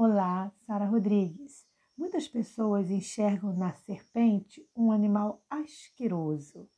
[0.00, 1.66] Olá, Sara Rodrigues.
[1.96, 6.70] Muitas pessoas enxergam na serpente um animal asqueroso.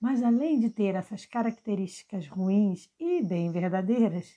[0.00, 4.34] Mas além de ter essas características ruins e bem verdadeiras,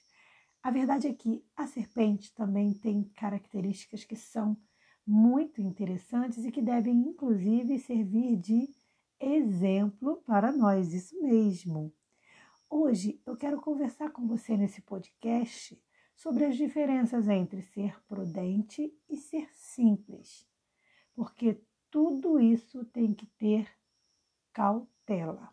[0.61, 4.55] a verdade é que a serpente também tem características que são
[5.03, 8.69] muito interessantes e que devem, inclusive, servir de
[9.19, 10.93] exemplo para nós.
[10.93, 11.91] Isso mesmo.
[12.69, 15.75] Hoje eu quero conversar com você nesse podcast
[16.19, 20.45] sobre as diferenças entre ser prudente e ser simples,
[21.15, 23.69] porque tudo isso tem que ter
[24.51, 25.49] cautela.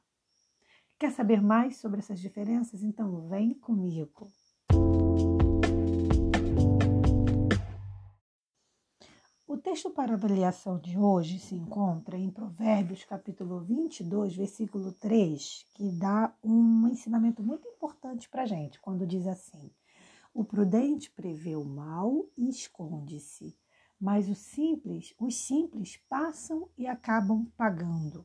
[0.98, 2.82] Quer saber mais sobre essas diferenças?
[2.82, 4.26] Então vem comigo.
[9.46, 15.92] O texto para avaliação de hoje se encontra em Provérbios, capítulo 22, versículo 3, que
[15.92, 19.70] dá um ensinamento muito importante para a gente, quando diz assim:
[20.38, 23.56] O prudente prevê o mal e esconde-se,
[23.98, 28.22] mas os simples, os simples passam e acabam pagando.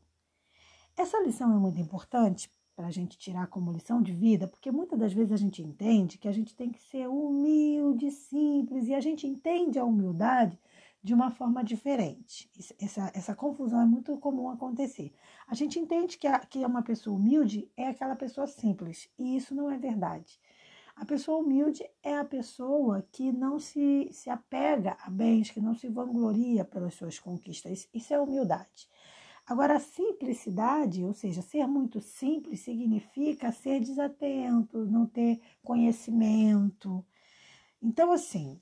[0.98, 5.00] Essa lição é muito importante para a gente tirar como lição de vida, porque muitas
[5.00, 9.00] das vezes a gente entende que a gente tem que ser humilde, simples, e a
[9.00, 10.60] gente entende a humildade
[11.02, 12.52] de uma forma diferente.
[12.78, 15.14] Essa, essa confusão é muito comum acontecer.
[15.48, 19.56] A gente entende que, a, que uma pessoa humilde é aquela pessoa simples, e isso
[19.56, 20.38] não é verdade.
[21.02, 25.74] A pessoa humilde é a pessoa que não se, se apega a bens, que não
[25.74, 27.90] se vangloria pelas suas conquistas.
[27.92, 28.88] Isso é humildade.
[29.48, 37.04] Agora, a simplicidade, ou seja, ser muito simples, significa ser desatento, não ter conhecimento.
[37.82, 38.62] Então, assim,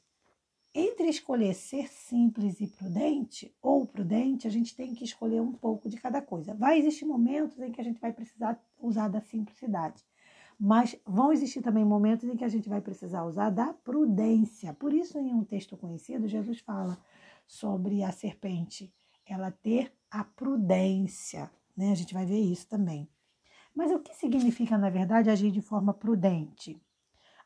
[0.73, 5.89] entre escolher ser simples e prudente ou prudente, a gente tem que escolher um pouco
[5.89, 6.53] de cada coisa.
[6.53, 10.05] Vai existir momentos em que a gente vai precisar usar da simplicidade,
[10.59, 14.73] mas vão existir também momentos em que a gente vai precisar usar da prudência.
[14.73, 16.97] Por isso, em um texto conhecido, Jesus fala
[17.47, 18.93] sobre a serpente,
[19.25, 21.91] ela ter a prudência, né?
[21.91, 23.07] A gente vai ver isso também.
[23.73, 26.81] Mas o que significa, na verdade, agir de forma prudente?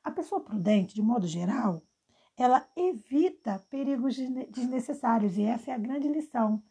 [0.04, 1.84] A pessoa prudente, de modo geral,
[2.36, 4.18] ela evita perigos
[4.50, 6.64] desnecessários e essa é a grande lição.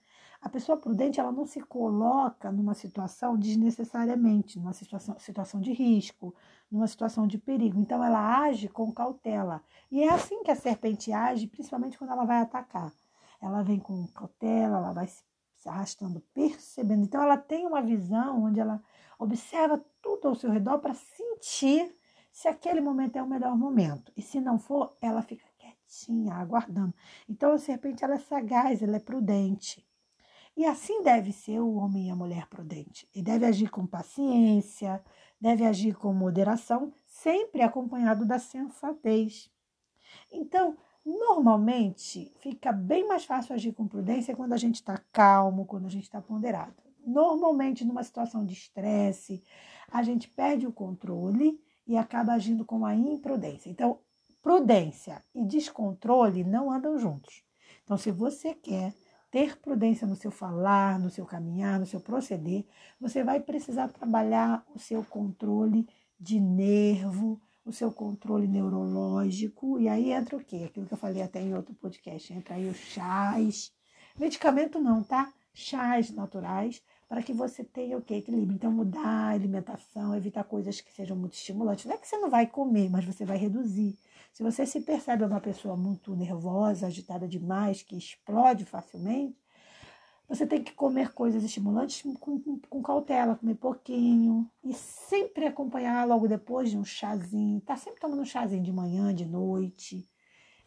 [0.42, 6.34] A pessoa prudente ela não se coloca numa situação desnecessariamente, numa situação, situação de risco,
[6.68, 7.78] numa situação de perigo.
[7.78, 9.62] Então ela age com cautela.
[9.88, 12.92] E é assim que a serpente age, principalmente quando ela vai atacar.
[13.40, 17.04] Ela vem com cautela, ela vai se arrastando, percebendo.
[17.04, 18.82] Então ela tem uma visão onde ela
[19.20, 21.96] observa tudo ao seu redor para sentir
[22.32, 24.10] se aquele momento é o melhor momento.
[24.16, 26.92] E se não for, ela fica quietinha, aguardando.
[27.28, 29.86] Então a serpente ela é sagaz, ela é prudente.
[30.56, 33.08] E assim deve ser o homem e a mulher prudente.
[33.14, 35.02] E deve agir com paciência,
[35.40, 39.50] deve agir com moderação, sempre acompanhado da sensatez.
[40.30, 45.86] Então, normalmente, fica bem mais fácil agir com prudência quando a gente está calmo, quando
[45.86, 46.74] a gente está ponderado.
[47.04, 49.42] Normalmente, numa situação de estresse,
[49.90, 53.70] a gente perde o controle e acaba agindo com a imprudência.
[53.70, 53.98] Então,
[54.42, 57.44] Prudência e descontrole não andam juntos.
[57.84, 58.92] Então, se você quer
[59.32, 62.66] ter prudência no seu falar, no seu caminhar, no seu proceder,
[63.00, 65.88] você vai precisar trabalhar o seu controle
[66.20, 69.80] de nervo, o seu controle neurológico.
[69.80, 70.64] E aí entra o quê?
[70.66, 72.30] Aquilo que eu falei até em outro podcast.
[72.30, 73.72] Entra aí os chás.
[74.18, 75.32] Medicamento não, tá?
[75.54, 78.16] Chás naturais para que você tenha o quê?
[78.16, 78.54] Equilíbrio.
[78.54, 81.86] Então, mudar a alimentação, evitar coisas que sejam muito estimulantes.
[81.86, 83.96] Não é que você não vai comer, mas você vai reduzir.
[84.32, 89.36] Se você se percebe uma pessoa muito nervosa, agitada demais, que explode facilmente,
[90.26, 96.26] você tem que comer coisas estimulantes com, com, cautela, comer pouquinho e sempre acompanhar logo
[96.26, 97.60] depois de um chazinho.
[97.60, 100.08] Tá sempre tomando um chazinho de manhã, de noite.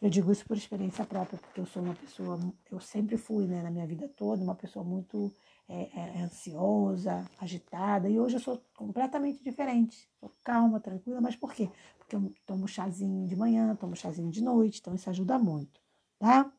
[0.00, 2.38] Eu digo isso por experiência própria, porque eu sou uma pessoa,
[2.70, 5.34] eu sempre fui, né, na minha vida toda, uma pessoa muito
[5.68, 10.08] é, é, ansiosa, agitada, e hoje eu sou completamente diferente.
[10.20, 11.70] Sou calma, tranquila, mas por quê?
[11.98, 15.80] Porque eu tomo chazinho de manhã, tomo chazinho de noite, então isso ajuda muito,
[16.18, 16.52] tá?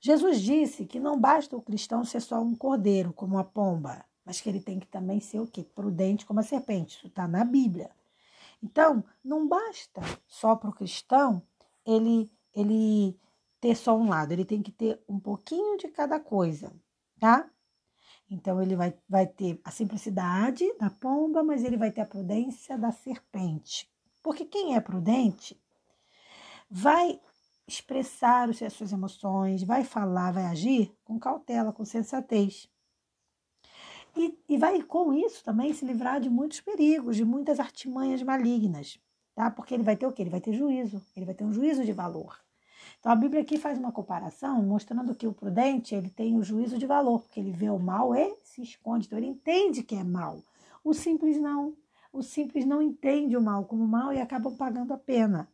[0.00, 4.40] Jesus disse que não basta o cristão ser só um cordeiro, como a pomba, mas
[4.40, 5.62] que ele tem que também ser o quê?
[5.62, 6.96] Prudente como a serpente.
[6.96, 7.90] Isso está na Bíblia.
[8.62, 11.42] Então, não basta só para o cristão
[11.84, 13.18] ele, ele
[13.60, 16.72] ter só um lado, ele tem que ter um pouquinho de cada coisa,
[17.18, 17.50] tá?
[18.30, 22.78] Então, ele vai, vai ter a simplicidade da pomba, mas ele vai ter a prudência
[22.78, 23.90] da serpente.
[24.22, 25.60] Porque quem é prudente
[26.70, 27.20] vai
[27.66, 32.70] expressar as suas emoções, vai falar, vai agir com cautela, com sensatez.
[34.16, 38.98] E, e vai, com isso, também se livrar de muitos perigos, de muitas artimanhas malignas,
[39.34, 39.50] tá?
[39.50, 40.22] Porque ele vai ter o quê?
[40.22, 42.36] Ele vai ter juízo, ele vai ter um juízo de valor.
[43.00, 46.76] Então a Bíblia aqui faz uma comparação mostrando que o prudente ele tem o juízo
[46.78, 50.04] de valor, porque ele vê o mal e se esconde, então ele entende que é
[50.04, 50.42] mal.
[50.84, 51.74] O simples não.
[52.12, 55.48] O simples não entende o mal como mal e acabam pagando a pena.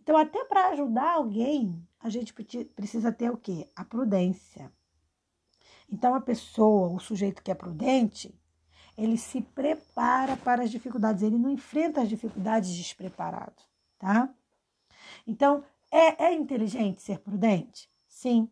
[0.00, 3.68] Então até para ajudar alguém, a gente precisa ter o quê?
[3.74, 4.70] A prudência.
[5.90, 8.38] Então a pessoa, o sujeito que é prudente,
[8.98, 13.62] ele se prepara para as dificuldades, ele não enfrenta as dificuldades despreparado,
[13.98, 14.28] tá?
[15.26, 17.86] Então, é, é inteligente ser prudente?
[18.08, 18.48] Sim.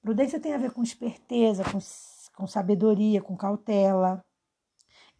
[0.00, 1.78] Prudência tem a ver com esperteza, com,
[2.34, 4.24] com sabedoria, com cautela.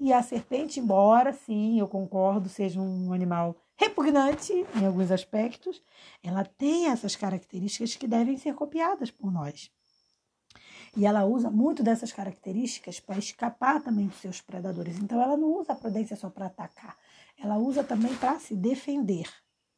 [0.00, 5.82] E a serpente, embora sim, eu concordo, seja um animal repugnante em alguns aspectos,
[6.22, 9.70] ela tem essas características que devem ser copiadas por nós.
[10.96, 14.96] E ela usa muito dessas características para escapar também dos seus predadores.
[14.96, 16.96] Então, ela não usa a prudência só para atacar,
[17.38, 19.28] ela usa também para se defender.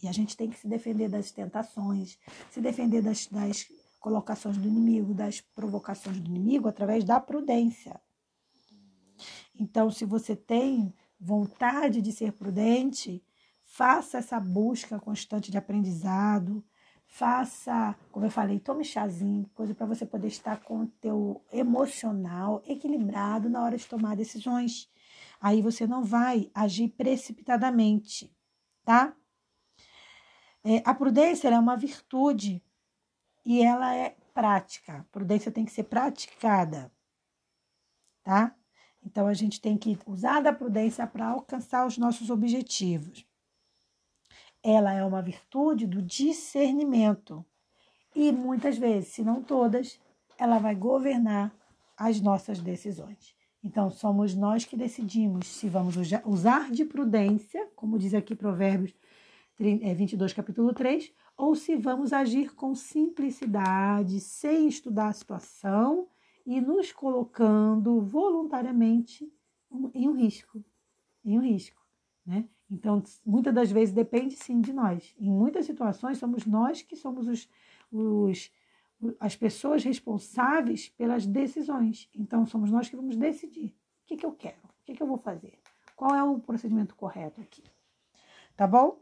[0.02, 2.18] E a gente tem que se defender das tentações,
[2.50, 3.66] se defender das, das
[3.98, 8.00] colocações do inimigo, das provocações do inimigo, através da prudência.
[9.58, 13.24] Então, se você tem vontade de ser prudente,
[13.64, 16.64] faça essa busca constante de aprendizado,
[17.08, 22.62] faça, como eu falei, tome chazinho, coisa para você poder estar com o teu emocional
[22.66, 24.88] equilibrado na hora de tomar decisões.
[25.40, 28.32] Aí você não vai agir precipitadamente,
[28.84, 29.14] tá?
[30.64, 32.62] É, a prudência é uma virtude
[33.44, 34.98] e ela é prática.
[34.98, 36.92] A prudência tem que ser praticada,
[38.22, 38.54] tá?
[39.02, 43.28] Então a gente tem que usar da prudência para alcançar os nossos objetivos
[44.62, 47.44] ela é uma virtude do discernimento.
[48.14, 50.00] E muitas vezes, se não todas,
[50.36, 51.52] ela vai governar
[51.96, 53.34] as nossas decisões.
[53.62, 58.94] Então, somos nós que decidimos se vamos usar de prudência, como diz aqui Provérbios
[59.58, 66.08] 22, é, capítulo 3, ou se vamos agir com simplicidade, sem estudar a situação
[66.46, 69.30] e nos colocando voluntariamente
[69.92, 70.64] em um risco,
[71.24, 71.84] em um risco,
[72.24, 72.48] né?
[72.70, 75.14] Então, muitas das vezes depende sim de nós.
[75.18, 77.48] Em muitas situações, somos nós que somos os,
[77.90, 78.52] os,
[79.18, 82.10] as pessoas responsáveis pelas decisõões.
[82.14, 85.06] Então, somos nós que vamos decidir o que, que eu quero, o que, que eu
[85.06, 85.58] vou fazer,
[85.96, 87.64] qual é o procedimento correto aqui.
[88.54, 89.00] Tá bom?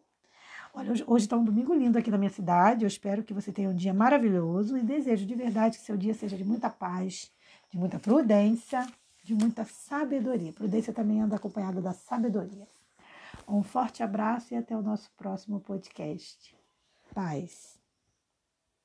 [0.76, 2.84] Olha, hoje está um domingo lindo aqui na minha cidade.
[2.84, 6.12] Eu espero que você tenha um dia maravilhoso e desejo de verdade que seu dia
[6.12, 7.32] seja de muita paz,
[7.70, 8.86] de muita prudência,
[9.24, 10.52] de muita sabedoria.
[10.52, 12.68] Prudência também anda acompanhada da sabedoria.
[13.48, 16.54] Um forte abraço e até o nosso próximo podcast.
[17.14, 17.75] Paz.